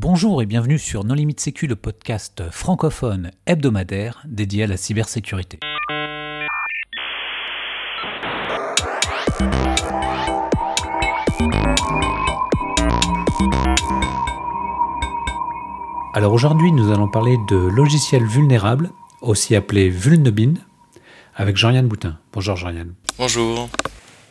[0.00, 5.58] Bonjour et bienvenue sur Non Limite Sécu, le podcast francophone hebdomadaire dédié à la cybersécurité.
[16.14, 18.90] Alors aujourd'hui, nous allons parler de logiciels vulnérables,
[19.20, 20.54] aussi appelés Vulnebin,
[21.34, 22.18] avec Jean-Yann Boutin.
[22.32, 22.94] Bonjour Jean-Yann.
[23.18, 23.68] Bonjour.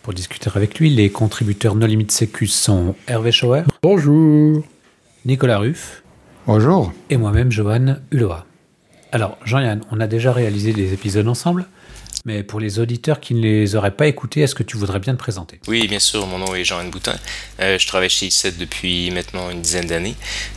[0.02, 3.64] Pour discuter avec lui, les contributeurs No Limit Sécu sont Hervé Schauer.
[3.84, 4.64] Bonjour.
[5.28, 6.04] Nicolas Ruff.
[6.46, 6.94] Bonjour.
[7.10, 8.32] Et moi-même, Johan Hulot.
[9.12, 11.66] Alors, Jean-Yann, on a déjà réalisé des épisodes ensemble,
[12.24, 15.14] mais pour les auditeurs qui ne les auraient pas écoutés, est-ce que tu voudrais bien
[15.14, 15.60] te présenter?
[15.68, 17.18] Oui, bien sûr, mon nom est Jean-Yann Boutin.
[17.60, 20.16] Euh, je travaille chez ICET depuis maintenant une dizaine d'années.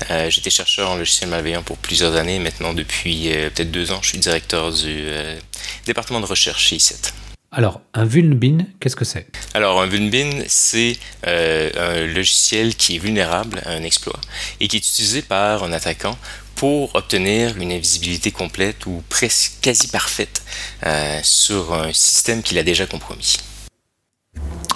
[0.09, 2.39] Euh, J'étais chercheur en logiciel malveillant pour plusieurs années.
[2.39, 5.37] Maintenant, depuis euh, peut-être deux ans, je suis directeur du euh,
[5.84, 7.12] département de recherche chez ICET.
[7.53, 9.27] Alors, un vulnbin, qu'est-ce que c'est?
[9.55, 10.97] Alors, un vulnbin, c'est
[11.27, 14.21] euh, un logiciel qui est vulnérable à un exploit
[14.61, 16.17] et qui est utilisé par un attaquant
[16.55, 20.45] pour obtenir une invisibilité complète ou presque quasi parfaite
[20.87, 23.39] euh, sur un système qu'il a déjà compromis.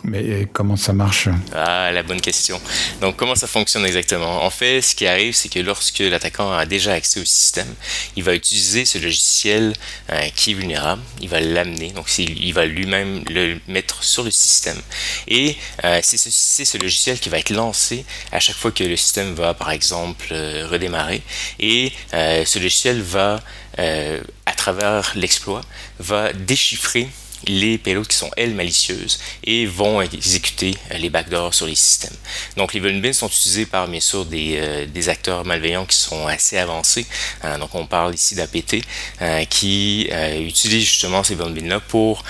[0.05, 2.61] Mais comment ça marche Ah, la bonne question.
[3.01, 4.45] Donc, comment ça fonctionne exactement?
[4.45, 7.75] En fait, ce qui arrive, c'est que lorsque l'attaquant a déjà accès au système,
[8.15, 9.73] il va utiliser ce logiciel
[10.11, 14.31] euh, qui est vulnérable, il va l'amener, donc il va lui-même le mettre sur le
[14.31, 14.79] système.
[15.27, 19.33] Et euh, c'est ce, logiciel qui va être lancé à chaque fois que le système
[19.33, 21.23] va, par exemple, euh, redémarrer.
[21.61, 23.41] Et ce logiciel va,
[23.79, 25.63] à travers l'exploit,
[25.99, 27.09] va déchiffrer
[27.47, 32.17] les payloads qui sont, elles, malicieuses et vont exécuter les backdoors sur les systèmes.
[32.57, 36.27] Donc, les vulnbins sont utilisés par, bien sûr, des, euh, des, acteurs malveillants qui sont
[36.27, 37.07] assez avancés.
[37.45, 38.77] Euh, donc, on parle ici d'APT
[39.23, 40.09] euh, qui
[40.41, 42.25] utilisent justement ces vulnbins-là pour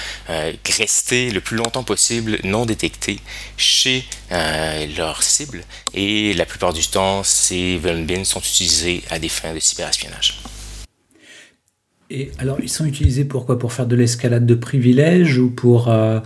[0.76, 3.20] rester le plus longtemps possible non détectés
[3.56, 4.04] chez
[4.96, 5.64] leur cible.
[5.94, 10.38] Et la plupart du temps, ces vulnbins sont utilisés à des fins de cyberespionnage.
[12.10, 13.58] Et alors, ils sont utilisés pour quoi?
[13.58, 16.20] Pour faire de l'escalade de privilèges ou pour euh,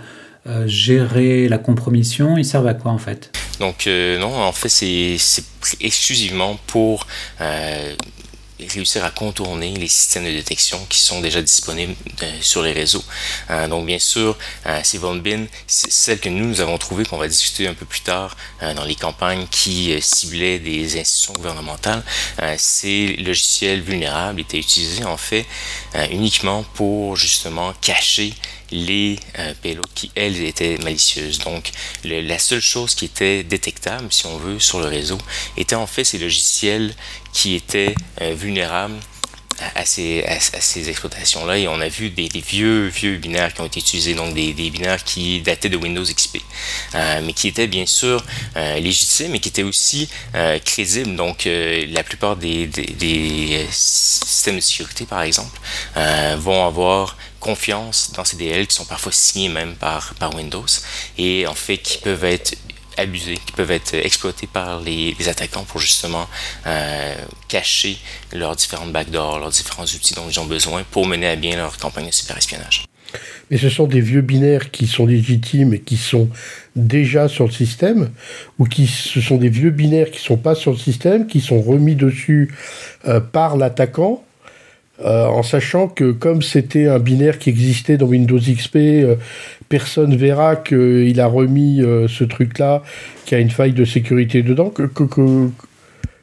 [0.47, 2.37] euh, gérer la compromission?
[2.37, 3.31] Ils servent à quoi en fait?
[3.61, 5.17] Donc, euh, non, en fait, c'est
[5.81, 7.07] exclusivement pour
[8.61, 13.05] réussir à contourner les systèmes de détection qui sont déjà disponibles euh, sur les réseaux.
[13.51, 14.37] Euh, donc bien sûr,
[14.67, 18.37] euh, ces vulnbins, celles que nous, avons trouvées, qu'on va discuter un peu plus tard
[18.61, 22.03] dans les campagnes qui ciblaient des institutions gouvernementales,
[22.57, 25.47] ces logiciels vulnérables étaient utilisés en fait
[26.11, 28.35] uniquement pour justement cacher
[28.71, 31.39] les euh, payloads qui, elles, étaient malicieuses.
[31.39, 31.71] Donc,
[32.05, 35.19] la seule chose qui était détectable, si on veut, sur le réseau,
[35.57, 36.95] était en fait ces logiciels
[37.33, 38.99] qui étaient euh, vulnérables
[39.75, 44.15] à ces, exploitations-là et on a vu des, vieux vieux binaires qui ont été utilisés,
[44.15, 46.39] donc des, binaires qui dataient de Windows XP,
[46.95, 48.23] euh, mais qui étaient bien sûr
[48.57, 51.17] euh, légitimes et qui étaient aussi euh, crédibles.
[51.17, 52.69] Donc la plupart des,
[53.71, 55.59] systèmes de sécurité, par exemple,
[56.37, 60.67] vont avoir confiance dans ces DL qui sont parfois signés même par, par Windows
[61.17, 62.57] et en fait qui peuvent être
[62.99, 66.27] abusés, qui peuvent être exploités par les, attaquants pour justement
[66.67, 67.15] euh,
[67.49, 67.97] cacher
[68.33, 71.77] leurs différentes backdoors, leurs différents outils dont ils ont besoin pour mener à bien leur
[71.79, 72.85] campagne de cyberespionnage.
[73.51, 76.29] Mais ce sont des vieux binaires qui sont légitimes et qui sont
[76.77, 78.11] déjà sur le système,
[78.59, 81.63] ou qui ce sont des vieux binaires qui sont pas sur le système, qui sont
[81.63, 82.55] remis dessus
[83.07, 84.23] euh, par l'attaquant
[85.05, 88.77] euh, en sachant que comme c'était un binaire qui existait dans Windows XP,
[89.69, 92.83] personne verra qu'il a remis euh, ce truc-là,
[93.27, 94.71] qui a une faille de sécurité dedans.
[94.71, 95.51] Que, que, que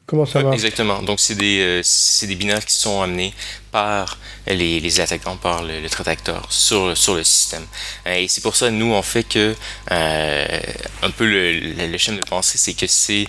[0.06, 1.01] comment ça ouais, marche Exactement.
[1.01, 3.33] Donc c'est des, euh, des binaires qui sont amenés
[3.72, 4.17] par
[4.47, 7.63] les, les attaquants, par le, le traducteur sur, sur le système.
[8.07, 9.56] Euh, et c'est pour ça, nous, on fait que
[9.89, 13.25] un peu le, le, le schéma de pensée, c'est que c'est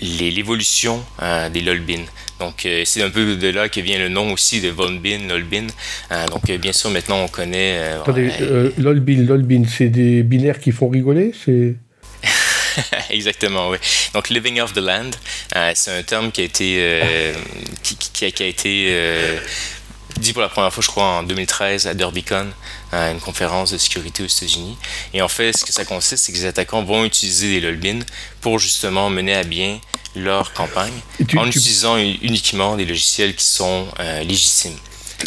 [0.00, 1.04] l'évolution
[1.52, 2.04] des lolbins.
[2.38, 5.68] Donc, euh, c'est un peu de là que vient le nom aussi de Volbin, Lolbin.
[6.12, 7.80] Euh, donc, euh, bien sûr, maintenant, on connaît...
[7.94, 8.30] Attendez,
[8.78, 11.76] Lolbin, Lolbin, c'est des binaires qui font rigoler C'est...
[13.10, 13.78] Exactement, oui.
[14.12, 15.10] Donc, Living off the Land,
[15.74, 17.32] c'est un terme qui a été...
[17.82, 18.94] qui, qui, a, qui, a, été
[20.18, 22.48] dit pour la première fois, je crois, en 2013 à DerbyCon,
[22.96, 24.76] à une conférence de sécurité aux États-Unis.
[25.14, 28.04] Et en fait, ce que ça consiste, c'est que les attaquants vont utiliser des lolbins
[28.40, 29.78] pour justement mener à bien
[30.14, 30.98] leur campagne
[31.28, 31.58] tu, en tu...
[31.58, 34.78] utilisant uniquement des logiciels qui sont euh, légitimes,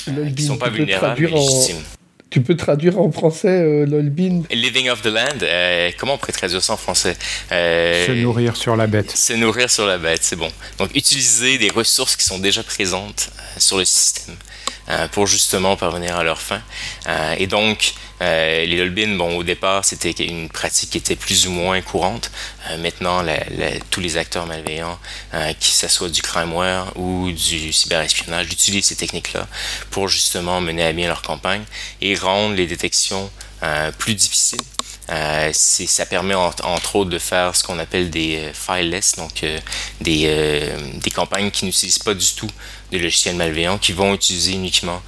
[0.08, 1.78] euh, qui ne sont pas vulnérables, mais légitimes.
[1.78, 2.00] En...
[2.32, 4.44] Tu peux traduire en français euh, l'olbin?
[4.52, 7.18] Living off the land, euh, comment on pourrait traduire ça en français?
[7.52, 9.10] Euh, Se nourrir sur la bête.
[9.16, 10.52] Se nourrir sur la bête, c'est bon.
[10.78, 14.36] Donc utiliser des ressources qui sont déjà présentes sur le système.
[15.12, 16.62] Pour justement parvenir à leur fin.
[17.38, 21.82] et donc, les lolbins, bon, au départ, c'était une pratique qui était plus ou moins
[21.82, 22.32] courante.
[22.80, 23.24] maintenant,
[23.92, 25.00] tous les acteurs malveillants,
[25.32, 29.48] que ce soit du crimeware ou du cyberespionnage, utilisent ces techniques-là
[29.92, 31.64] pour justement mener à bien leur campagne
[32.02, 33.30] et rendre les détections
[33.98, 34.64] plus difficiles.
[35.10, 39.58] Euh, ça permet entre autres de faire ce qu'on appelle des euh, fileless, donc euh,
[40.02, 42.50] des, euh, des, campagnes qui n'utilisent pas du tout
[42.92, 45.02] de logiciels malveillants, qui vont utiliser uniquement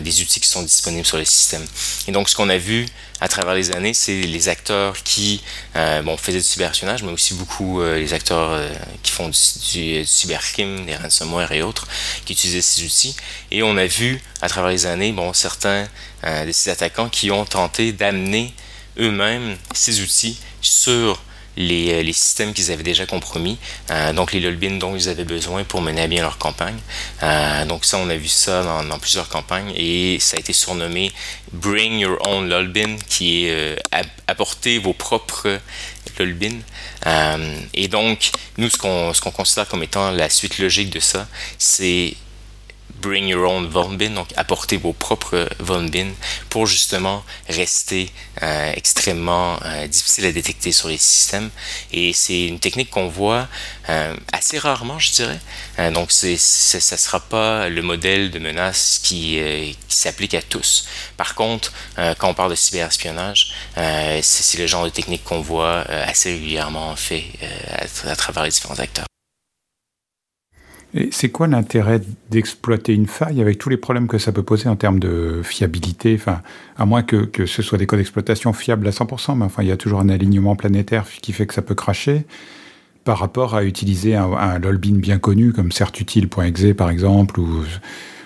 [0.00, 1.62] des outils qui sont disponibles sur le système.
[2.08, 2.86] Et donc ce qu'on a vu
[3.20, 5.42] à travers les années, c'est les acteurs qui
[5.74, 8.58] bon, faisaient du cyberspionnage, mais aussi beaucoup les acteurs
[9.02, 11.86] qui font du, cybercrime, des ransomware et autres,
[12.24, 13.16] qui utilisaient ces outils.
[13.50, 15.86] Et on a vu à travers les années, bon, certains
[16.24, 18.54] de ces attaquants qui ont tenté d'amener
[18.98, 21.20] eux-mêmes ces outils sur
[21.56, 23.58] les, euh, les systèmes qu'ils avaient déjà compromis,
[23.90, 26.76] euh, donc les lolbins dont ils avaient besoin pour mener à bien leur campagne.
[27.22, 31.12] Euh, donc ça, on a vu ça dans, plusieurs campagnes et ça a été surnommé
[31.52, 33.78] Bring Your Own Lolbin, qui est
[34.26, 35.60] apporter vos propres
[36.18, 36.60] lolbins.
[37.74, 41.28] et donc, nous, ce qu'on ce qu'on considère comme étant la suite logique de ça,
[41.58, 42.14] c'est
[43.00, 46.08] bring your own bin, donc apporter vos propres bin
[46.50, 48.10] pour justement rester
[48.42, 51.50] euh, extrêmement euh, difficile à détecter sur les systèmes.
[51.92, 53.48] Et c'est une technique qu'on voit
[53.88, 55.40] euh, assez rarement, je dirais.
[55.92, 59.40] donc ça ne sera pas le modèle de menace qui,
[59.88, 60.86] s'applique à tous.
[61.16, 61.72] Par contre,
[62.18, 66.94] quand on parle de cyberespionnage, c'est, c'est le genre de technique qu'on voit assez régulièrement
[66.96, 67.24] fait
[68.06, 69.05] à travers les différents acteurs.
[71.10, 72.00] C'est quoi l'intérêt
[72.30, 76.14] d'exploiter une faille avec tous les problèmes que ça peut poser en termes de fiabilité?
[76.14, 76.40] Enfin,
[76.78, 79.68] À moins que, que ce soit des codes d'exploitation fiables à 100%, mais enfin, il
[79.68, 82.24] y a toujours un alignement planétaire qui fait que ça peut cracher.
[83.04, 87.62] Par rapport à utiliser un, un lolbin bien connu comme certutile.exe par exemple, ou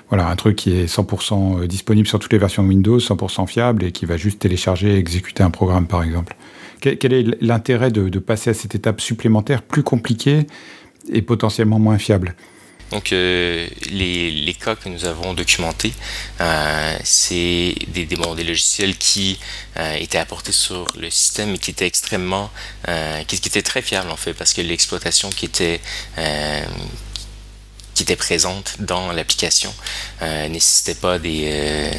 [0.08, 3.84] voilà, un truc qui est 100% disponible sur toutes les versions de Windows, 100% fiable
[3.84, 6.37] et qui va juste télécharger et exécuter un programme par exemple.
[6.81, 10.46] Quel, est l'intérêt de passer à cette étape supplémentaire plus compliquée
[11.12, 12.34] et potentiellement moins fiable?
[12.90, 15.92] Donc, euh, les, les, cas que nous avons documentés,
[16.40, 19.38] euh, c'est des, des, des, logiciels qui
[19.76, 22.50] euh, étaient apportés sur le système et qui étaient extrêmement,
[22.88, 25.81] euh, qui, qui, étaient très fiables en fait, parce que l'exploitation qui était
[26.19, 26.64] euh,
[27.94, 29.75] qui était présente dans l'application
[30.48, 31.90] nécessitait pas des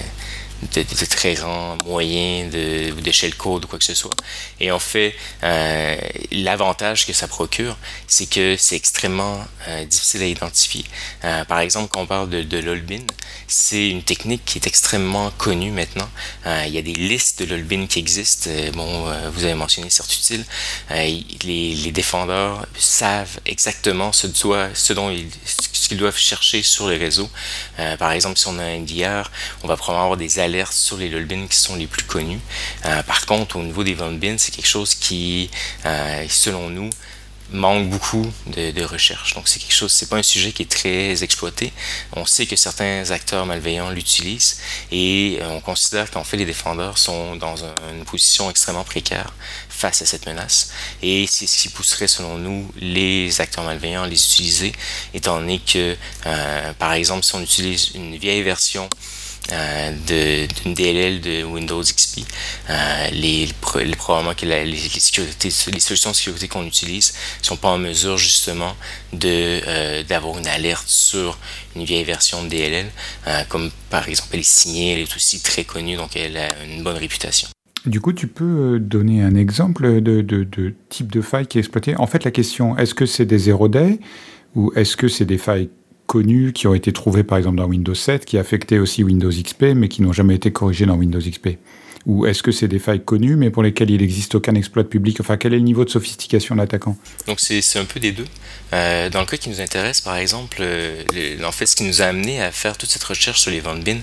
[0.73, 4.15] de, très grands moyens de, de shellcode ou quoi que ce soit.
[4.59, 5.97] Et en fait, euh,
[6.31, 7.77] l'avantage que ça procure,
[8.07, 10.85] c'est que c'est extrêmement euh, difficile à identifier.
[11.23, 13.01] Euh, par exemple, quand on parle de, de l'olbin,
[13.47, 16.09] c'est une technique qui est extrêmement connue maintenant.
[16.45, 18.49] Il y a des listes de l'olbin qui existent.
[18.73, 20.45] Bon, vous avez mentionné Certutile.
[20.89, 27.29] les, les défendeurs savent exactement ce, qu'ils doivent chercher sur les réseaux.
[27.99, 29.29] par exemple, si on a un NDR,
[29.63, 32.39] on va probablement avoir des alertes sur les lolbins qui sont les plus connus.
[33.07, 35.49] par contre, au niveau des vonbins, c'est quelque chose qui,
[36.29, 36.89] selon nous,
[37.51, 39.35] manque beaucoup de, recherche.
[39.35, 41.71] Donc c'est quelque chose, c'est pas un sujet qui est très exploité.
[42.13, 44.59] On sait que certains acteurs malveillants l'utilisent
[44.91, 47.57] et euh, on considère qu'en fait les défendeurs sont dans
[47.93, 49.33] une position extrêmement précaire
[49.69, 50.71] face à cette menace.
[51.03, 54.71] Et c'est ce qui pousserait selon nous les acteurs malveillants à les utiliser,
[55.13, 55.95] étant donné que
[56.25, 62.21] euh, par exemple si on utilise une vieille version euh, d'une DLL de Windows XP.
[62.69, 68.75] Euh, les, les, les, les solutions de sécurité qu'on utilise sont pas en mesure justement
[69.23, 71.37] euh, d'avoir une alerte sur
[71.75, 72.85] une vieille version de DLL,
[73.27, 76.83] euh, comme par exemple est signée, elle est aussi très connue, donc elle a une
[76.83, 77.47] bonne réputation.
[77.85, 81.61] Du coup, tu peux donner un exemple de, de, de type de faille qui est
[81.61, 83.99] exploité En fait, la question, est-ce que c'est des zero day
[84.55, 85.69] ou est-ce que c'est des failles
[86.11, 89.67] connus qui ont été trouvés par exemple dans Windows 7, qui affectaient aussi Windows XP,
[89.75, 91.51] mais qui n'ont jamais été corrigés dans Windows XP
[92.05, 95.21] Ou est-ce que c'est des failles connues, mais pour lesquelles il n'existe aucun exploit public?
[95.21, 96.97] Enfin, quel est le niveau de sophistication de l'attaquant?
[97.27, 98.25] Donc, c'est un peu des deux.
[98.73, 101.01] Euh, dans le cas qui nous intéresse, par exemple, euh,
[101.45, 103.77] en fait, ce qui nous a amené à faire toute cette recherche sur les Von
[103.77, 103.99] Bin,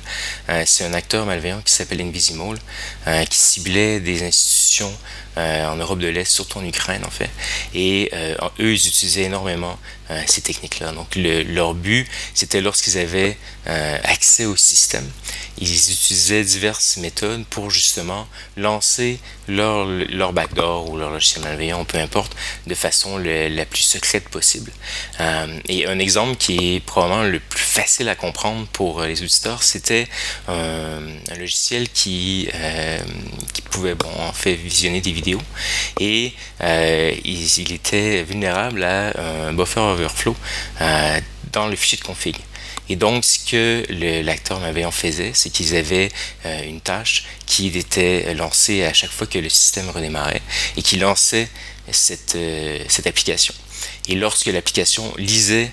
[0.49, 2.57] euh, c'est un acteur malveillant qui s'appelle Invisimall,
[3.29, 4.93] qui ciblait des institutions
[5.39, 7.31] en Europe de l'Est, surtout en Ukraine, en fait.
[7.75, 8.11] Et
[8.61, 9.79] eux, ils utilisaient énormément
[10.11, 10.93] euh, ces techniques-là.
[10.93, 15.07] Donc le, leur but, c'était lorsqu'ils avaient euh, accès au système,
[15.59, 18.27] ils utilisaient diverses méthodes pour justement
[18.57, 22.35] lancer leur, leur backdoor ou leur logiciel malveillant, peu importe,
[22.67, 24.71] de façon la plus secrète possible.
[25.21, 29.63] Euh, et un exemple qui est probablement le plus facile à comprendre pour les auditeurs,
[29.63, 30.09] c'était
[30.49, 31.01] un,
[31.31, 32.49] un, logiciel qui,
[33.53, 35.43] qui pouvait, bon, en fait, visionner des vidéos
[36.01, 39.13] et il, il, était vulnérable à
[39.49, 40.37] un buffer overflow
[40.81, 41.21] euh,
[41.53, 42.37] dans le fichier de config.
[42.89, 43.85] Et donc, ce que
[44.25, 46.11] l'acteur malveillant faisait, c'est qu'ils avaient
[46.45, 50.43] une tâche qui était lancée à chaque fois que le système redémarrait
[50.77, 51.49] et qui lançait
[51.91, 52.37] cette,
[52.89, 53.55] cette application.
[54.09, 55.71] Et lorsque l'application lisait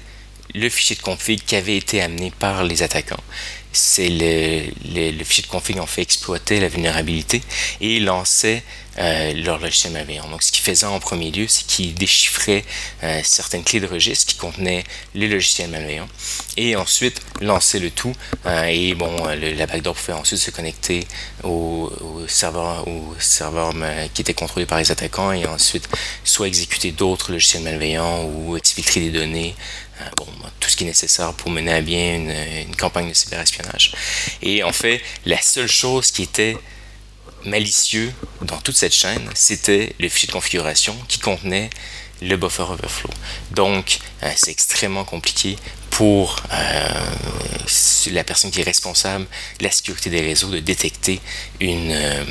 [0.53, 3.23] le fichier de config qui avait été amené par les attaquants,
[3.71, 7.41] c'est le, le, fichier de config en fait exploiter la vulnérabilité
[7.81, 8.63] et lançait
[8.97, 10.27] euh, leur logiciel malveillant.
[10.29, 12.63] Donc, ce qu'il faisait en premier lieu, c'est qu'il déchiffrait
[13.03, 16.07] euh, certaines clés de registre qui contenaient les logiciels malveillants
[16.55, 18.13] et ensuite lançait le tout.
[18.45, 21.07] Euh, et bon, la backdoor pouvait ensuite se connecter
[21.43, 21.91] au,
[22.29, 23.73] serveur, au serveur
[24.13, 25.89] qui était contrôlé par les attaquants et ensuite
[26.23, 29.55] soit exécuter d'autres logiciels malveillants ou exfiltrer des données.
[30.15, 30.25] bon,
[30.61, 32.33] tout ce qui est nécessaire pour mener à bien une,
[32.69, 33.91] une campagne de cyberespionnage.
[34.41, 36.55] Et en fait, la seule chose qui était
[37.45, 38.11] malicieux
[38.41, 41.69] dans toute cette chaîne, c'était le fichier de configuration qui contenait
[42.21, 43.09] le buffer overflow.
[43.51, 45.57] Donc, euh, c'est extrêmement compliqué
[45.89, 47.05] pour euh,
[48.11, 49.25] la personne qui est responsable
[49.59, 51.19] de la sécurité des réseaux de détecter
[51.59, 52.23] une, euh,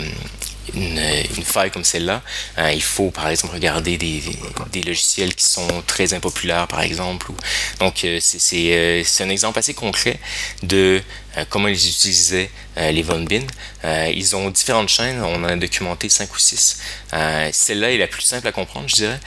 [0.74, 2.22] une, faille comme celle-là,
[2.58, 4.22] euh, il faut par exemple regarder des,
[4.72, 7.32] des, logiciels qui sont très impopulaires par exemple.
[7.78, 10.18] donc euh, euh, c'est un exemple assez concret
[10.62, 11.02] de
[11.50, 13.42] comment ils utilisaient les von Bin.
[14.12, 16.78] ils ont différentes chaînes, on en a documenté 5 ou 6.
[17.52, 19.20] Celle-là est la plus simple à comprendre, je dirais,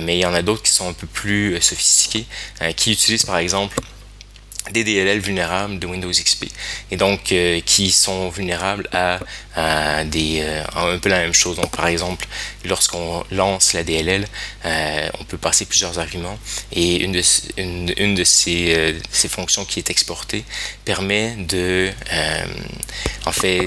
[0.00, 2.24] mais il y en a d'autres qui sont un peu plus sophistiquées,
[2.76, 3.76] qui utilisent par exemple
[4.72, 6.44] des DLL vulnérables de Windows XP
[6.90, 9.18] et donc euh, qui sont vulnérables à,
[9.56, 11.56] euh, un peu la même chose.
[11.56, 12.26] Donc par exemple
[12.64, 14.26] lorsqu'on lance la DLL
[14.66, 16.38] euh, on peut passer plusieurs arguments.
[16.72, 20.44] Et une de, ces, fonctions qui est exportée
[20.84, 21.90] permet de
[23.26, 23.66] en fait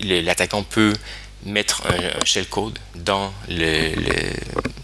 [0.00, 0.94] l'attaquant peut
[1.44, 3.92] mettre un, shellcode dans le,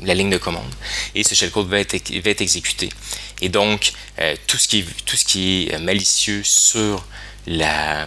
[0.02, 0.72] la ligne de commande
[1.14, 2.88] et ce shellcode va être, va être exécuté.
[3.40, 7.04] Et donc, euh, tout, ce qui est, tout ce qui est malicieux sur,
[7.46, 8.06] la,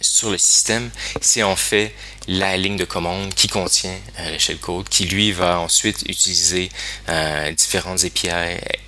[0.00, 0.90] sur le système,
[1.20, 1.94] c'est en fait
[2.28, 6.68] la ligne de commande qui contient euh, le shellcode, qui lui va ensuite utiliser
[7.08, 8.28] euh, différentes API,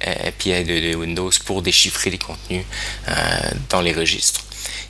[0.01, 2.65] API de, de, Windows pour déchiffrer les contenus
[3.69, 4.45] dans les registres.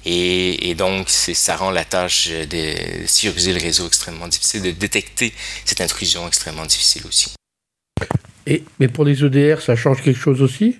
[0.04, 2.74] Et, donc, ça rend la tâche de
[3.06, 5.32] sécuriser le réseau extrêmement difficile, de détecter
[5.64, 7.34] cette intrusion extrêmement difficile aussi.
[8.46, 10.78] Et, mais pour les EDR, ça change quelque chose aussi?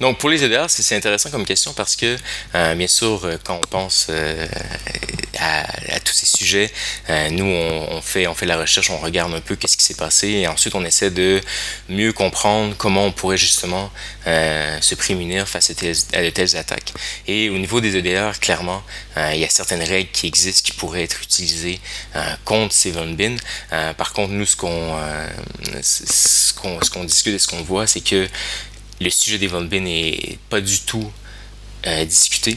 [0.00, 2.16] Donc pour les EDR, c'est intéressant comme question parce que
[2.54, 4.46] euh, bien sûr, euh, quand on pense euh,
[5.38, 6.70] à, tous ces sujets,
[7.30, 10.74] nous on, fait la recherche, on regarde un peu qu'est-ce qui s'est passé et ensuite
[10.74, 11.40] on essaie de
[11.88, 13.90] mieux comprendre comment on pourrait justement
[14.24, 16.92] se prémunir face à, de telles attaques.
[17.26, 18.82] Et au niveau des EDR, clairement,
[19.16, 21.80] il y a certaines règles qui existent qui pourraient être utilisées
[22.44, 23.36] contre ces vulnbin.
[23.96, 24.96] par contre, nous ce qu'on
[27.04, 28.28] discute et ce qu'on voit, c'est que
[29.00, 31.10] le sujet des Von n'est pas du tout
[31.86, 32.54] euh, discuté.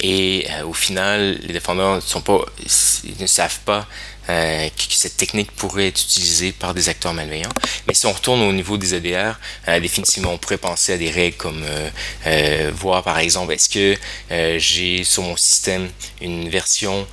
[0.00, 2.44] Et euh, au final, les défendeurs sont pas,
[3.20, 3.86] ne savent pas
[4.28, 7.52] euh, que cette technique pourrait être utilisée par des acteurs malveillants.
[7.86, 9.38] Mais si on retourne au niveau des EDR,
[9.80, 11.64] définitivement, on pourrait penser à des règles comme
[12.72, 13.96] voir par exemple, est-ce que
[14.58, 15.88] j'ai sur mon système
[16.20, 17.06] une version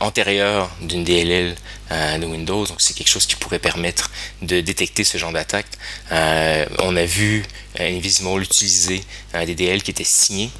[0.00, 1.54] antérieure d'une DLL
[1.90, 4.10] de Windows, donc c'est quelque chose qui pourrait permettre
[4.42, 5.66] de détecter ce genre d'attaque.
[6.10, 7.44] on a vu
[7.78, 9.02] Invisimo utiliser
[9.32, 10.50] des DL qui étaient signés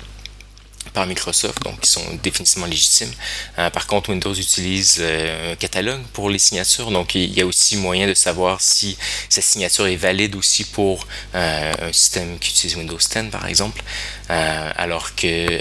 [0.96, 3.12] par Microsoft, donc qui sont définitivement légitimes.
[3.58, 7.46] Euh, par contre, Windows utilise euh, un catalogue pour les signatures, donc il y a
[7.46, 8.96] aussi moyen de savoir si
[9.28, 13.82] cette signature est valide aussi pour euh, un système qui utilise Windows 10, par exemple,
[14.28, 15.60] alors que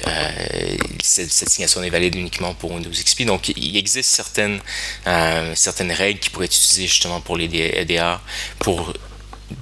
[1.03, 3.23] cette, signature n'est valide uniquement pour Windows XP.
[3.23, 4.59] Donc, il existe certaines,
[5.53, 8.21] certaines règles qui pourraient être utilisées justement pour les EDR
[8.59, 8.93] pour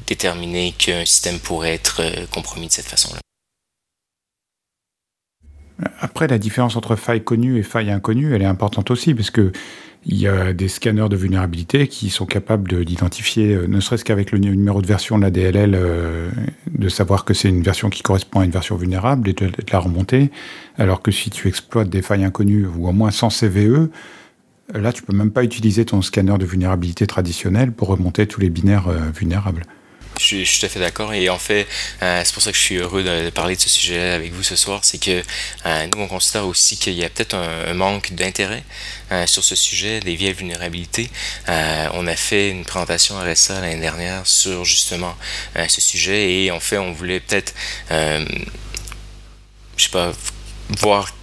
[0.07, 2.01] déterminer qu'un système pourrait être
[2.31, 3.23] compromis de cette façon-là.
[5.99, 9.51] Après, la différence entre faille connue et faille inconnue, elle est importante aussi, parce que
[10.05, 14.31] il y a des scanners de vulnérabilité qui sont capables d'identifier, euh, ne serait-ce qu'avec
[14.31, 16.29] le numéro de version de la DLL, euh,
[16.69, 19.79] de savoir que c'est une version qui correspond à une version vulnérable et de, la
[19.79, 20.29] remonter.
[20.77, 23.89] Alors que si tu exploites des failles inconnues ou au moins sans CVE,
[24.73, 28.49] là, tu peux même pas utiliser ton scanner de vulnérabilité traditionnel pour remonter tous les
[28.49, 29.63] binaires vulnérables.
[30.19, 31.67] Je suis, tout à fait d'accord et en fait,
[32.01, 34.43] euh, c'est pour ça que je suis heureux de, parler de ce sujet avec vous
[34.43, 34.81] ce soir.
[34.83, 35.23] C'est que
[35.65, 38.63] euh, nous, on considère aussi qu'il y a peut-être un, manque d'intérêt
[39.11, 41.09] euh, sur ce sujet des vieilles vulnérabilités.
[41.47, 45.15] on a fait une présentation à RSA l'année dernière sur justement
[45.67, 47.53] ce sujet et en fait, on voulait peut-être,
[47.89, 48.23] je
[49.77, 50.11] sais pas,
[50.79, 51.13] voir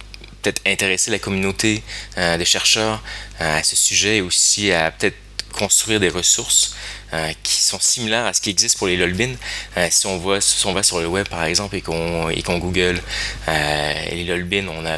[0.41, 1.81] peut-être intéresser la communauté
[2.17, 3.01] des chercheurs
[3.39, 5.17] à ce sujet et aussi à peut-être
[5.51, 6.75] construire des ressources
[7.43, 9.35] qui sont similaires à ce qui existe pour les lolbins.
[9.89, 13.01] si, on voit, si on va sur le web, par exemple, et qu'on google
[13.47, 14.97] les lolbins, on a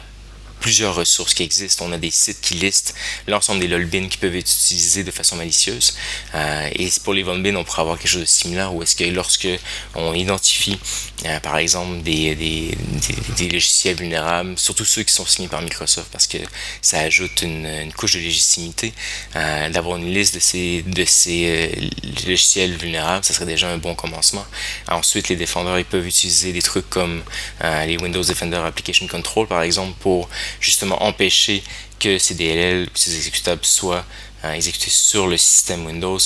[0.63, 1.85] plusieurs ressources qui existent.
[1.85, 2.95] On a des sites qui listent
[3.27, 5.93] l'ensemble des lolbins qui peuvent être utilisés de façon malicieuse.
[6.35, 9.03] Euh, et pour les vulnbins, on pourrait avoir quelque chose de similaire où est-ce que
[9.03, 9.49] lorsque
[9.93, 10.79] on identifie,
[11.25, 16.27] euh, par exemple, des, des, logiciels vulnérables, surtout ceux qui sont signés par Microsoft, parce
[16.27, 16.37] que
[16.81, 18.93] ça ajoute une, une couche de légitimité,
[19.35, 21.91] euh, d'avoir une liste de ces, de ces
[22.25, 24.45] logiciels vulnérables, ça serait déjà un bon commencement.
[24.87, 27.21] Ensuite, les défendeurs, ils peuvent utiliser des trucs comme
[27.61, 30.29] les Windows Defender Application Control, par exemple, pour
[30.59, 31.63] justement empêcher
[31.99, 34.05] que ces DLL ces exécutables soient
[34.45, 36.17] euh, exécutés sur le système Windows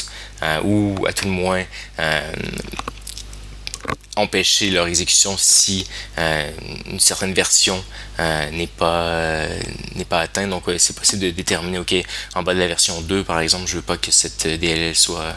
[0.41, 1.63] euh, ou à tout le moins
[1.99, 2.31] euh,
[4.17, 5.85] empêcher leur exécution si
[6.17, 6.51] euh,
[6.87, 7.83] une certaine version
[8.19, 9.59] euh, n'est pas euh,
[9.95, 10.49] n'est pas atteinte.
[10.49, 11.93] Donc c'est possible de déterminer ok
[12.33, 15.35] en bas de la version 2 par exemple je veux pas que cette DLL soit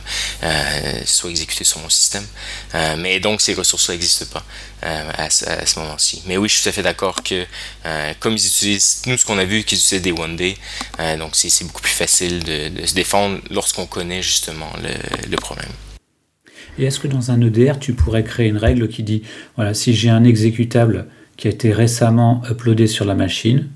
[1.05, 2.27] soit exécutée sur mon système.
[2.99, 4.45] Mais donc ces ressources là n'existent pas
[4.83, 6.23] à, ce moment-ci.
[6.27, 7.47] Mais oui je suis tout à fait d'accord que
[8.19, 10.57] comme ils utilisent nous ce qu'on a vu qu'ils utilisaient des one day
[11.19, 15.71] donc c'est beaucoup plus facile de, se défendre lorsqu'on connaît justement le problème
[16.79, 19.23] et est-ce que dans un EDR, tu pourrais créer une règle qui dit,
[19.57, 23.69] voilà, si j'ai un exécutable qui a été récemment uploadé sur la machine,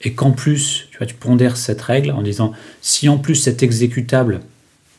[0.00, 3.62] et qu'en plus, tu vois, tu pondères cette règle en disant, si en plus cet
[3.62, 4.40] exécutable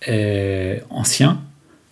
[0.08, 1.42] est ancien,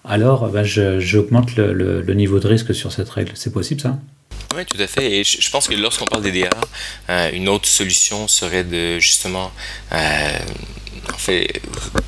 [0.05, 3.31] alors bah, j'augmente le, niveau de risque sur cette règle.
[3.35, 3.99] C'est possible ça?
[4.55, 5.11] Oui, tout à fait.
[5.11, 6.49] Et je, pense que lorsqu'on parle d'EDR,
[7.09, 9.51] euh, une autre solution serait de justement
[9.93, 10.39] euh,
[11.09, 11.61] en fait,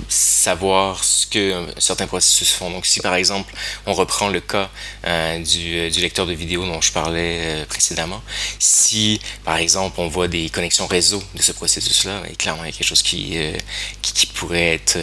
[0.07, 2.69] savoir ce que certains processus font.
[2.69, 3.53] Donc, si par exemple,
[3.85, 4.69] on reprend le cas
[5.05, 8.21] euh, du, du, lecteur de vidéo dont je parlais euh, précédemment,
[8.59, 12.73] si par exemple on voit des connexions réseau de ce processus-là, et clairement il y
[12.73, 13.57] a quelque chose qui, euh,
[14.01, 14.97] qui, pourrait être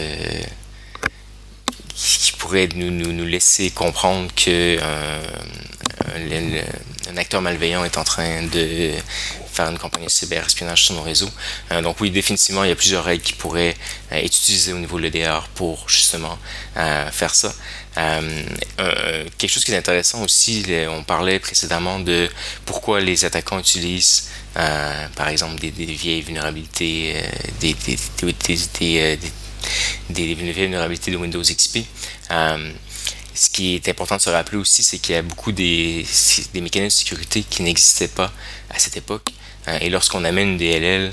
[1.94, 4.78] qui pourrait nous, nous, nous, laisser comprendre que
[7.10, 8.92] un acteur malveillant est en train de
[9.52, 11.30] faire une campagne de cyberespionnage sur nos réseaux.
[11.72, 13.76] Euh, donc oui, définitivement, il y a plusieurs règles qui pourraient
[14.12, 16.38] euh, être utilisées au niveau de l'EDR pour justement
[16.76, 17.52] euh, faire ça.
[19.38, 22.28] quelque chose qui est intéressant aussi, on parlait précédemment de
[22.64, 27.16] pourquoi les attaquants utilisent par exemple des, vieilles vulnérabilités,
[27.60, 27.74] des,
[30.34, 31.84] vulnérabilités de Windows XP
[33.40, 36.04] ce qui est important de se rappeler aussi, c'est qu'il y a beaucoup des
[36.54, 38.30] mécanismes de sécurité qui n'existaient pas
[38.68, 39.32] à cette époque.
[39.68, 41.12] Euh, et lorsqu'on amène une DLL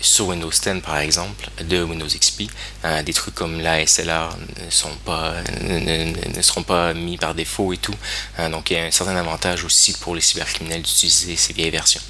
[0.00, 2.42] sur Windows 10 par exemple, de Windows XP,
[2.84, 7.94] euh, des trucs comme la SLR ne, seront pas mis par défaut et tout.
[8.38, 11.70] Euh, donc il y a un certain avantage aussi pour les cybercriminels d'utiliser ces vieilles
[11.70, 12.00] versions.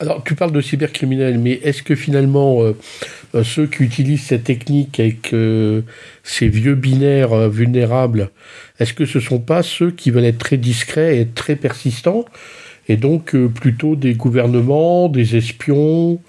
[0.00, 2.60] Alors tu parles de cybercriminels, mais est-ce que finalement
[3.44, 5.32] ceux qui utilisent cette technique avec
[6.24, 8.32] ces vieux binaires vulnérables,
[8.80, 12.24] est-ce que ce ne sont pas ceux qui veulent être très discrets et très persistants
[12.88, 16.20] et donc euh, plutôt des gouvernements, des espions,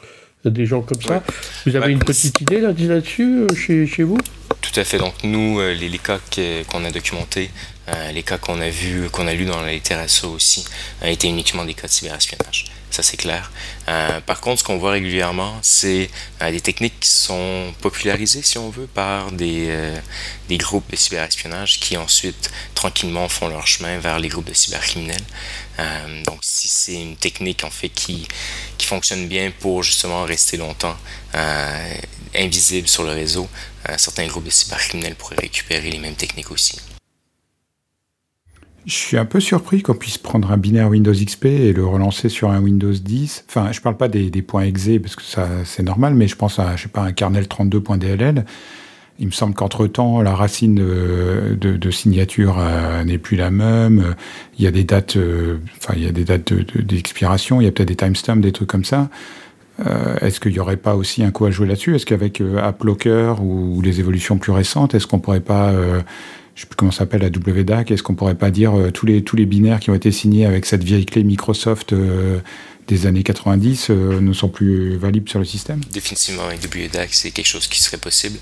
[0.44, 1.24] des gens comme ça.
[1.66, 4.18] Vous avez une petite idée là-dessus euh, chez, chez, vous?
[4.62, 4.98] Tout à fait.
[4.98, 6.20] Donc nous, euh, les, les cas
[6.68, 7.50] qu'on a documentés,
[8.14, 10.66] les cas qu'on a vus, qu'on a lus dans la littérature aussi,
[11.04, 13.52] étaient uniquement des cas de cyberespionnage ça c'est clair.
[13.90, 16.10] Euh, par contre, ce qu'on voit régulièrement, c'est
[16.42, 20.00] euh, des techniques qui sont popularisées, si on veut, par des, euh,
[20.48, 25.26] des groupes de cyberespionnage qui ensuite, tranquillement, font leur chemin vers les groupes de cybercriminels.
[26.26, 28.28] donc, si c'est une technique, en fait, qui,
[28.78, 30.96] qui fonctionne bien pour justement rester longtemps
[32.34, 33.50] invisible sur le réseau,
[33.98, 36.80] certains groupes de cybercriminels pourraient récupérer les mêmes techniques aussi.
[38.86, 42.30] Je suis un peu surpris qu'on puisse prendre un binaire Windows XP et le relancer
[42.30, 43.46] sur un Windows 10.
[43.50, 46.60] Enfin, je parle pas des, points exe parce que ça c'est normal, mais je pense
[46.60, 48.46] à je sais pas un kernel 32.dll.
[49.18, 54.14] Il me semble qu'entre-temps, la racine de, signature euh, n'est plus la même.
[54.60, 55.58] Il y a des dates, euh,
[55.96, 57.62] il y a des dates d'expiration.
[57.62, 59.10] il y a peut-être des timestamps, des trucs comme ça.
[59.86, 61.96] Euh, est-ce qu'il n'y aurait pas aussi un coup à jouer là-dessus?
[61.96, 65.74] Est-ce qu'avec AppLocker ou, les évolutions plus récentes, est-ce qu'on pourrait pas
[66.56, 69.24] je sais plus comment s'appelle la WDAC, est-ce qu'on pourrait pas dire euh, tous les
[69.24, 72.40] tous les binaires qui ont été signés avec cette vieille clé Microsoft euh,
[72.88, 77.32] des années 90 euh, ne sont plus valides sur le système Définitivement, avec WDAC, c'est
[77.32, 78.38] quelque chose qui serait possible.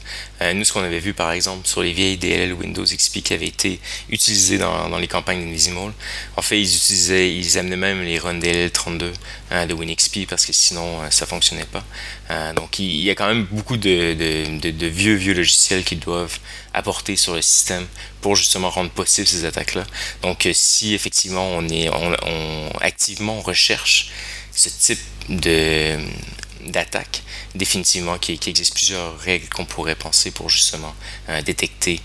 [0.54, 3.48] nous, ce qu'on avait vu, par exemple, sur les vieilles DLL Windows XP qui avaient
[3.48, 3.80] été
[4.10, 5.94] utilisées dans, les campagnes d'Invisimal,
[6.36, 9.12] en fait, ils utilisaient, ils amenaient même les run DLL 32
[9.68, 12.54] de WinXP parce que sinon, ça fonctionnait pas.
[12.54, 16.40] donc, il, y a quand même beaucoup de, vieux, vieux logiciels qui doivent
[16.74, 17.86] apporter sur le système
[18.24, 19.84] pour justement rendre possible ces attaques-là.
[20.24, 24.10] Donc, euh, si effectivement on est, on, activement recherche
[24.52, 25.00] ce type
[26.66, 27.22] d'attaque,
[27.54, 30.96] définitivement qu'il existe plusieurs règles qu'on pourrait penser pour justement
[31.46, 32.00] détecter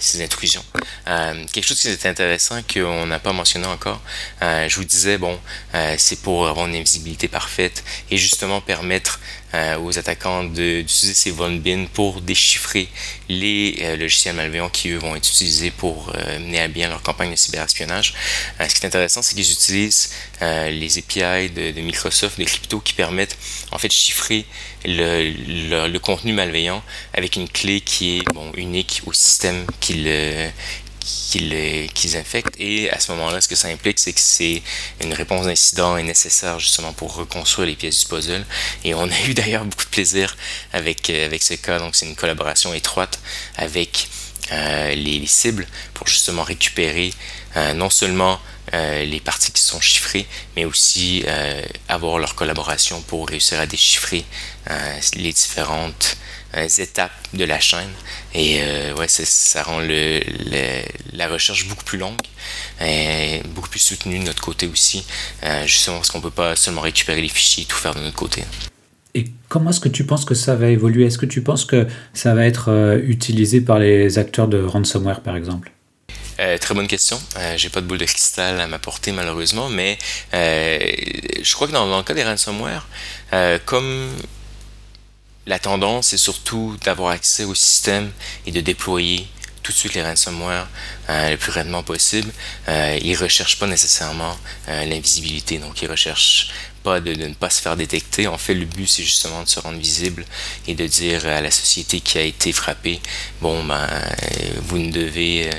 [0.00, 0.64] ces intrusions.
[1.06, 4.00] quelque chose qui est intéressant qu'on n'a pas mentionné encore,
[4.40, 5.38] je vous disais, bon,
[5.96, 9.20] c'est pour avoir une invisibilité parfaite et justement permettre
[9.52, 12.88] euh, aux attaquants d'utiliser ces vulnbins pour déchiffrer
[13.28, 17.02] les euh, logiciels malveillants qui, eux, vont être utilisés pour euh, mener à bien leur
[17.02, 18.14] campagne de cyberespionnage.
[18.60, 22.92] ce qui est intéressant, c'est qu'ils utilisent les API de, de, Microsoft, des cryptos, qui
[22.92, 23.36] permettent
[23.72, 24.46] en fait de chiffrer
[24.84, 30.08] le, contenu malveillant avec une clé qui est bon, unique au système qu'ils
[31.30, 32.54] qu'ils infectent.
[32.58, 34.62] Et à ce moment-là, ce que ça implique, c'est que c'est
[35.02, 38.44] une réponse d'incident est nécessaire justement pour reconstruire les pièces du puzzle.
[38.84, 40.36] Et on a eu d'ailleurs beaucoup de plaisir
[40.72, 41.78] avec, euh, avec ce cas.
[41.78, 43.20] Donc c'est une collaboration étroite
[43.56, 44.08] avec
[44.52, 47.12] euh, les, cibles pour justement récupérer
[47.56, 48.40] euh, non seulement
[48.72, 51.24] les parties qui sont chiffrées, mais aussi
[51.88, 54.24] avoir leur collaboration pour réussir à déchiffrer
[55.16, 56.16] les différentes
[56.54, 57.90] étapes de la chaîne.
[58.34, 60.20] Et euh, ouais, ça rend le,
[61.12, 62.20] la recherche beaucoup plus longue,
[62.80, 65.04] et beaucoup plus soutenue de notre côté aussi,
[65.44, 68.00] euh, justement parce qu'on ne peut pas seulement récupérer les fichiers et tout faire de
[68.00, 68.44] notre côté.
[69.14, 71.06] Et comment est-ce que tu penses que ça va évoluer?
[71.06, 75.36] Est-ce que tu penses que ça va être utilisé par les acteurs de ransomware, par
[75.36, 75.72] exemple?
[76.60, 77.20] Très bonne question.
[77.56, 79.98] J'ai pas de boule de cristal à m'apporter malheureusement, mais
[80.32, 82.86] je crois que dans, dans, le cas des ransomware,
[83.66, 84.08] comme
[85.46, 88.10] la tendance est surtout d'avoir accès au système
[88.46, 89.26] et de déployer
[89.62, 90.68] tout de suite les ransomware
[91.08, 92.32] euh, le plus rapidement possible.
[92.68, 94.36] Euh, ils recherchent pas nécessairement
[94.68, 96.50] euh, l'invisibilité, donc ils recherchent
[96.82, 98.26] pas de, ne pas se faire détecter.
[98.26, 100.24] En fait, le but, c'est justement de se rendre visible
[100.66, 103.00] et de dire à la société qui a été frappée,
[103.40, 103.88] bon, ben,
[104.62, 105.52] vous ne devez euh,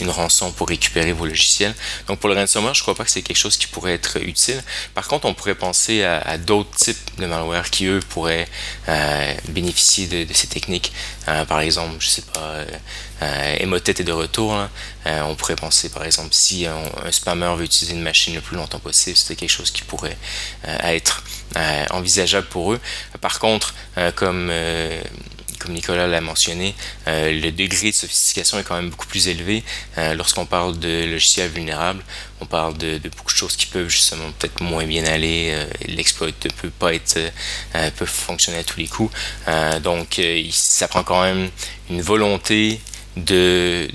[0.00, 1.74] une rançon pour récupérer vos logiciels.
[2.08, 4.62] Donc, pour le ransomware, je crois pas que c'est quelque chose qui pourrait être utile.
[4.94, 8.48] Par contre, on pourrait penser à, d'autres types de malware qui, eux, pourraient
[8.88, 10.92] euh, bénéficier de, ces techniques.
[11.28, 12.64] Euh, par exemple, je sais pas,
[13.22, 14.56] euh, est de retour.
[15.06, 18.56] on pourrait penser, par exemple, si un, un spammer veut utiliser une machine le plus
[18.56, 20.16] longtemps possible, c'était quelque chose qui pourrait
[20.66, 21.22] euh, être
[21.56, 22.80] euh, envisageable pour eux.
[23.20, 24.52] Par contre, euh, comme
[25.68, 26.74] Nicolas l'a mentionné,
[27.06, 29.64] le degré de sophistication est quand même beaucoup plus élevé.
[29.96, 32.02] Lorsqu'on parle de logiciels vulnérables,
[32.42, 35.56] on parle de, beaucoup de choses qui peuvent justement peut-être moins bien aller.
[35.86, 37.18] L'exploit ne peut pas être,
[37.96, 39.10] peut fonctionner à tous les coups.
[39.82, 41.48] donc, ça prend quand même
[41.88, 42.78] une volonté
[43.16, 43.88] de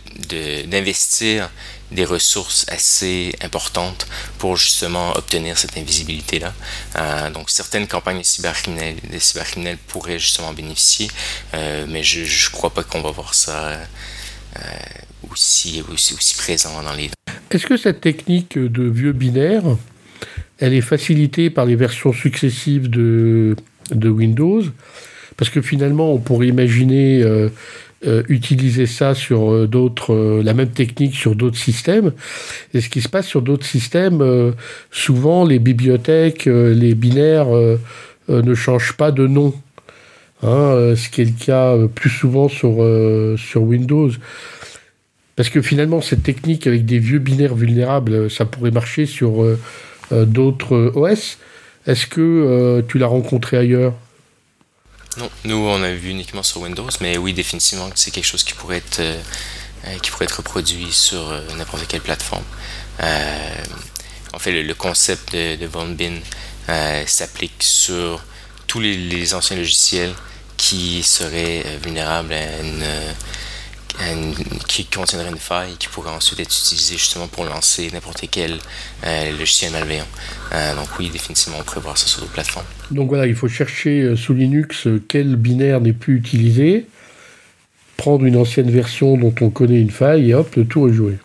[0.68, 1.50] d'investir
[1.92, 6.54] des ressources assez importantes pour justement obtenir cette invisibilité-là.
[6.96, 11.10] Euh, donc certaines campagnes de cybercriminels, des cybercriminels pourraient justement bénéficier,
[11.54, 14.62] euh, mais je ne crois pas qu'on va voir ça euh,
[15.32, 17.10] aussi, aussi, aussi présent dans les...
[17.52, 19.64] Est-ce que cette technique de vieux binaire,
[20.60, 23.56] elle est facilitée par les versions successives de,
[23.90, 24.64] de Windows?
[25.38, 27.24] Parce que finalement, on pourrait imaginer
[28.08, 32.14] euh, utiliser ça sur euh, d'autres, euh, la même technique sur d'autres systèmes.
[32.74, 34.54] Et ce qui se passe sur d'autres systèmes,
[34.90, 37.48] souvent les bibliothèques, les binaires
[38.30, 39.54] ne changent pas de nom.
[40.44, 42.78] Hein, ce qui est le cas plus souvent sur,
[43.38, 44.10] sur Windows.
[45.36, 49.46] Parce que finalement, cette technique avec des vieux binaires vulnérables, ça pourrait marcher sur
[50.12, 51.38] d'autres OS.
[51.86, 53.94] Est-ce que tu l'as rencontré ailleurs?
[55.44, 58.78] Nous on a vu uniquement sur Windows, mais oui, définitivement c'est quelque chose qui pourrait
[58.78, 62.44] être, euh, qui pourrait être reproduit sur euh, n'importe quelle plateforme.
[63.02, 63.64] Euh,
[64.34, 66.20] en fait, le, concept de, de Von Bin
[67.08, 68.22] s'applique sur
[68.68, 70.14] tous les, anciens logiciels
[70.58, 72.86] qui seraient vulnérables à une,
[74.68, 78.60] qui contiendrait une faille qui pourrait ensuite être utilisée justement pour lancer n'importe quel
[79.38, 80.08] logiciel malveillant.
[80.76, 82.66] donc oui, définitivement, on pourrait voir ça sur d'autres plateformes.
[82.92, 86.88] Donc voilà, il faut chercher euh, sous Linux euh, quel binaire n'est plus utilisé,
[87.98, 91.18] prendre une ancienne version dont on connaît une faille et hop, le tour est joué.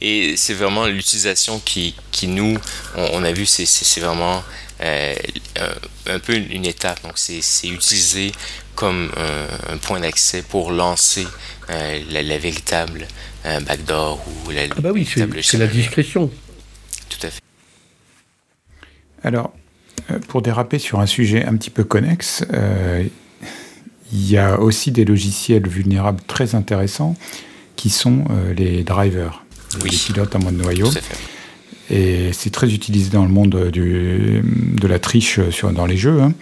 [0.00, 2.58] Et c'est vraiment l'utilisation qui, qui, nous,
[2.96, 4.42] on, a vu, c'est vraiment
[4.82, 5.14] euh,
[6.06, 7.02] un, peu une étape.
[7.02, 8.32] Donc c'est utilisé
[8.74, 9.10] comme
[9.70, 11.26] un, point d'accès pour lancer
[11.68, 13.06] la, véritable
[13.44, 15.08] backdoor ou la, ah bah oui,
[15.42, 16.30] c'est la discrétion.
[17.08, 17.40] Tout à fait.
[19.22, 19.52] Alors,
[20.10, 23.04] euh, pour déraper sur un sujet un petit peu connexe, euh,
[24.12, 27.16] il y a aussi des logiciels vulnérables très intéressants
[27.74, 29.44] qui sont euh, les drivers,
[29.84, 30.88] les pilotes en mode noyau.
[31.90, 36.20] Et c'est très utilisé dans le monde du, de la triche sur, dans les jeux,
[36.20, 36.32] hein,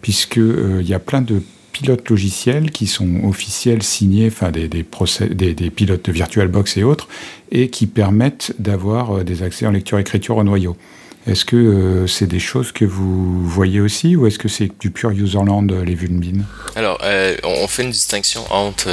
[0.00, 4.84] puisqu'il y a plein de pilotes logiciels qui sont officiels, signés, enfin des, des,
[5.30, 7.08] des, des, pilotes de VirtualBox et autres,
[7.52, 10.76] et qui permettent d'avoir des accès en lecture-écriture au noyau.
[11.26, 15.10] Est-ce que c'est des choses que vous voyez aussi ou est-ce que c'est du pur
[15.10, 16.44] userland, les vulnbins
[16.76, 17.00] Alors,
[17.42, 18.88] on fait une distinction entre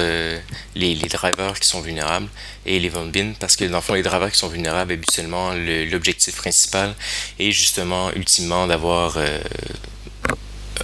[0.76, 2.28] les, drivers qui sont vulnérables
[2.65, 5.52] et les vulnbins parce que dans le fond, les drivers qui sont vulnérables, habituellement,
[5.91, 6.96] l'objectif principal
[7.39, 9.17] est justement, ultimement, d'avoir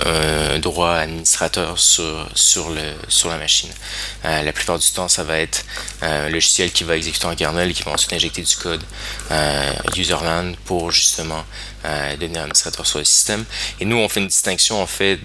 [0.06, 3.70] un droit administrateur sur, sur, le, sur la machine.
[4.26, 5.66] Euh, la plupart du temps, ça va être
[6.04, 8.84] euh, un logiciel qui va exécuter en kernel et qui va ensuite injecter du code
[9.32, 11.44] euh, userland pour justement
[12.20, 13.46] devenir administrateur sur le système.
[13.80, 15.20] Et nous, on fait une distinction en fait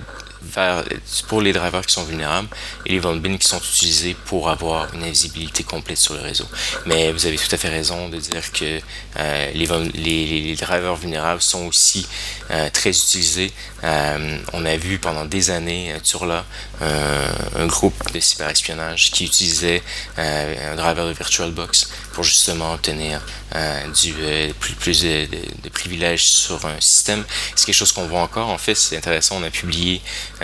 [1.28, 2.48] pour les drivers qui sont vulnérables
[2.86, 6.46] et les vulnerabilities qui sont utilisés pour avoir une visibilité complète sur le réseau.
[6.86, 8.80] Mais vous avez tout à fait raison de dire que
[9.18, 12.06] euh, les, drivers vulnérables sont aussi
[12.50, 13.52] euh, très utilisés.
[13.82, 16.44] Euh, on a vu pendant des années sur là
[16.80, 19.82] un groupe de cyberespionnage qui utilisait
[20.16, 23.20] un driver de VirtualBox pour justement obtenir
[24.02, 24.12] du,
[24.58, 27.24] plus, de, privilèges sur un système.
[27.54, 28.48] C'est quelque chose qu'on voit encore.
[28.48, 29.36] En fait, c'est intéressant.
[29.36, 30.00] On a publié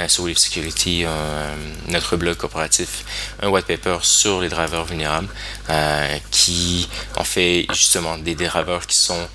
[0.08, 1.54] sur Wave Security, euh,
[1.88, 3.04] notre blog corporatif,
[3.42, 5.28] un white paper sur les drivers vulnérables
[5.68, 9.28] euh, qui en fait justement des drivers qui sont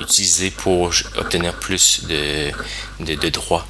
[0.00, 2.50] utilisés pour obtenir plus de,
[3.04, 3.66] de, droits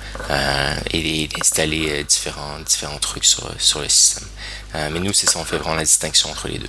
[0.91, 4.27] et d'installer différents, différents trucs sur, sur le système.
[4.75, 6.69] mais nous, c'est ça, on fait vraiment la distinction entre les deux.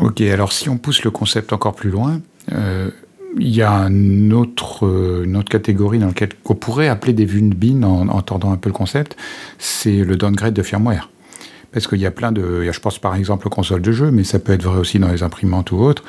[0.00, 2.20] Ok, alors si on pousse le concept encore plus loin,
[3.38, 7.24] il y a une autre, euh, une autre catégorie dans laquelle qu'on pourrait appeler des
[7.24, 9.16] vulnbins en, en tordant un peu le concept,
[9.58, 11.08] c'est le downgrade de firmware.
[11.72, 14.24] Parce qu'il y a plein de, je pense par exemple aux consoles de jeux, mais
[14.24, 16.04] ça peut être vrai aussi dans les imprimantes ou autres,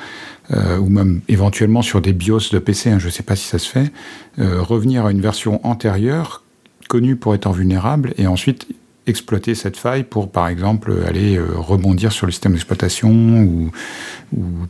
[0.52, 3.46] euh, ou même éventuellement sur des BIOS de PC, hein, je ne sais pas si
[3.46, 3.90] ça se fait,
[4.38, 6.42] euh, revenir à une version antérieure
[6.90, 8.66] connue pour être vulnérable et ensuite
[9.06, 13.70] exploiter cette faille pour, par exemple, aller euh, rebondir sur le système d'exploitation ou,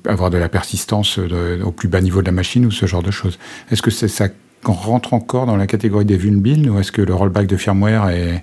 [0.06, 3.10] avoir de la persistance au plus bas niveau de la machine ou ce genre de
[3.10, 3.38] choses.
[3.70, 4.28] Est-ce que ça
[4.62, 8.42] rentre encore dans la catégorie des vulnerabilities ou est-ce que le rollback de firmware est,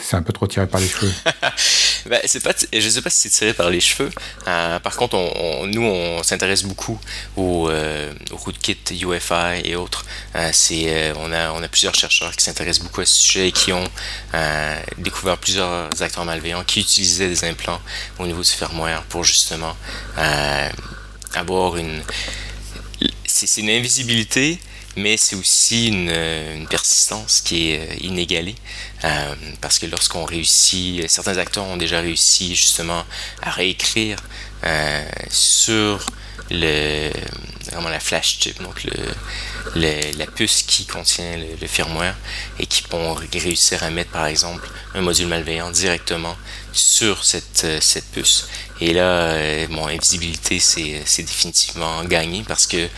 [0.00, 1.12] c'est un peu trop tiré par les cheveux?
[2.06, 4.10] ben, c'est pas, je sais pas si c'est tiré par les cheveux.
[4.46, 6.98] Euh, par contre, on, nous, on s'intéresse beaucoup
[7.36, 10.04] aux, euh, rootkits UFI et autres.
[10.36, 13.48] Euh, c'est, euh, on, a, on a plusieurs chercheurs qui s'intéressent beaucoup à ce sujet
[13.48, 13.88] et qui ont
[14.98, 17.80] découvert plusieurs acteurs malveillants qui utilisaient des implants
[18.18, 19.76] au niveau du firmware pour justement
[21.34, 22.02] avoir une.
[23.24, 24.58] C'est, une invisibilité
[24.96, 28.56] mais c'est aussi une, persistance qui est inégalée.
[29.04, 33.04] Euh, parce que lorsqu'on réussit, certains acteurs ont déjà réussi justement
[33.42, 34.18] à réécrire
[34.64, 36.06] euh, sur
[36.50, 37.10] le,
[37.70, 42.16] vraiment la flash chip, donc le, la puce qui contient le, firmware
[42.58, 46.36] et qui vont réussir à mettre par exemple un module malveillant directement
[46.72, 48.48] sur cette, cette puce.
[48.80, 52.88] Et là, euh, bon, invisibilité, c'est définitivement gagné parce que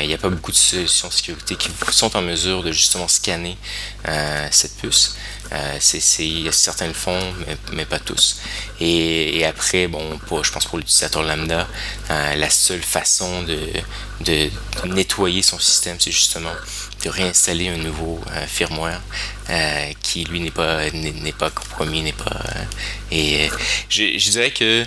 [0.00, 3.08] il n'y a pas beaucoup de solutions de sécurité qui sont en mesure de justement
[3.08, 3.56] scanner
[4.50, 5.16] cette puce.
[5.52, 6.00] Euh, c'est,
[6.50, 7.20] certains le font,
[7.72, 8.40] mais, pas tous.
[8.80, 11.68] Et, après, bon, je pense pour l'utilisateur lambda,
[12.10, 13.58] euh, la seule façon de,
[14.22, 14.50] de,
[14.86, 16.52] nettoyer son système, c'est justement
[17.04, 19.00] de réinstaller un nouveau euh, firmware
[20.02, 22.40] qui lui n'est pas n'est, pas compromis, n'est pas.
[23.10, 23.50] et
[23.90, 24.86] je, dirais que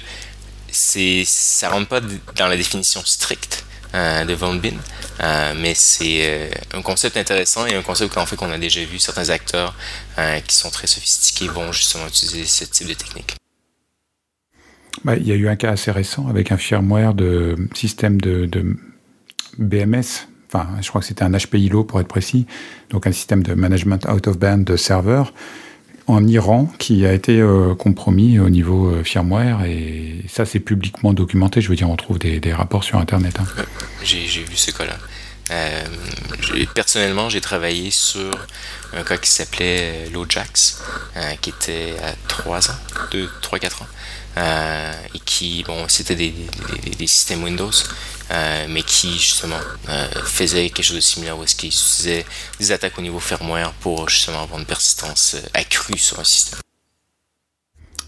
[0.72, 2.02] c'est ça rentre pas
[2.36, 4.78] dans la définition stricte de Von Bin.
[5.22, 8.84] Euh, mais c'est euh, un concept intéressant et un concept qu'en fait qu'on a déjà
[8.84, 9.76] vu certains acteurs
[10.48, 13.36] qui sont très sophistiqués vont justement utiliser ce type de technique.
[15.04, 18.50] Bah, il y a eu un cas assez récent avec un firmware de système de,
[19.60, 22.48] BMS, enfin je crois que c'était un HPILO pour être précis,
[22.90, 25.34] donc un système de management out of band de serveur,
[26.08, 31.14] en Iran qui a été euh, compromis au niveau euh, firmware et ça c'est publiquement
[31.14, 31.62] documenté.
[31.62, 33.38] Je veux dire, on trouve des, rapports sur Internet.
[33.40, 33.46] Hein.
[34.04, 34.98] J'ai vu ce cas-là.
[35.52, 35.84] Euh,
[36.74, 38.32] personnellement, j'ai travaillé sur
[38.94, 40.82] un cas qui s'appelait Lojax,
[41.42, 42.76] qui était à 3 ans,
[43.12, 43.88] 2, 3, 4 ans,
[45.14, 46.34] et qui, bon, c'était des,
[46.98, 47.72] des, systèmes Windows
[48.30, 52.26] euh, mais qui justement euh, faisait quelque chose de similaire où est-ce qu'il utilisait
[52.60, 56.60] des attaques au niveau firmware pour justement avoir une persistance euh, accrue sur un système?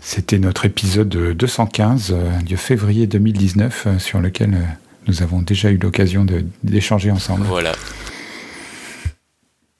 [0.01, 2.13] C'était notre épisode 215
[2.45, 6.25] de février 2019 sur lequel nous avons déjà eu l'occasion
[6.63, 7.45] d'échanger ensemble.
[7.45, 7.73] Voilà.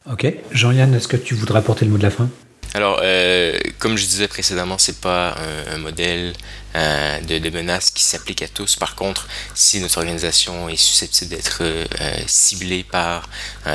[0.10, 0.32] Ok.
[0.52, 2.30] Jean-Yann, est-ce que tu voudrais apporter le mot de la fin?
[2.74, 5.36] Alors, euh, comme je disais précédemment, c'est pas
[5.74, 6.34] un, modèle
[6.76, 8.76] euh, de, menace qui s'applique à tous.
[8.76, 11.86] Par contre, si notre organisation est susceptible d'être euh,
[12.28, 13.28] ciblée par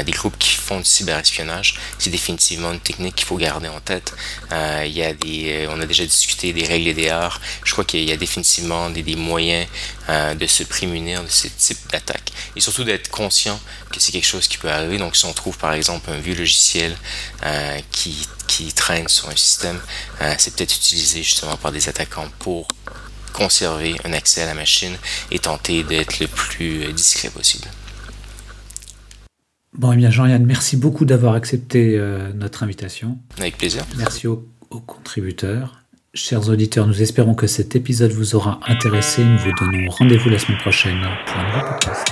[0.05, 4.13] des groupes qui font du cyberespionnage, c'est définitivement une technique qu'il faut garder en tête.
[4.53, 7.41] il y a des, on a déjà discuté des règles EDR.
[7.65, 9.67] Je crois qu'il y a définitivement des, des moyens
[10.09, 13.59] de se prémunir de ce type d'attaque et surtout d'être conscient
[13.93, 14.99] que c'est quelque chose qui peut arriver.
[14.99, 16.97] Donc, si on trouve par exemple un vieux logiciel
[17.91, 19.81] qui qui traîne sur un système,
[20.21, 22.69] euh, c'est peut-être utilisé justement par des attaquants pour
[23.35, 24.95] conserver un accès à la machine
[25.31, 27.69] et tenter d'être le plus euh, discret possible.
[29.77, 33.19] Bon, et eh bien, Jean-Yann, merci beaucoup d'avoir accepté euh, notre invitation.
[33.39, 33.85] Avec plaisir.
[33.99, 34.49] Merci aux,
[34.87, 35.83] contributeurs.
[36.15, 39.23] Chers auditeurs, nous espérons que cet épisode vous aura intéressé.
[39.25, 42.09] Nous vous donnons rendez-vous la semaine prochaine pour un nouveau podcast.